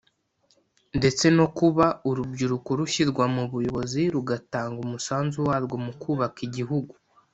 ndetse 0.97 1.25
no 1.37 1.45
kuba 1.57 1.85
urubyiruko 2.09 2.69
rushyirwa 2.79 3.23
mu 3.35 3.43
buyobozi 3.51 4.01
rugatanga 4.15 4.77
umusanzu 4.85 5.37
warwo 5.47 5.75
mu 5.85 5.93
kubaka 6.01 6.39
igihugu 6.49 6.93